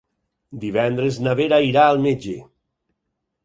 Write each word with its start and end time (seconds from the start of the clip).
Divendres 0.63 1.21
na 1.27 1.37
Vera 1.41 1.61
irà 1.69 1.87
al 1.91 2.03
metge. 2.09 2.37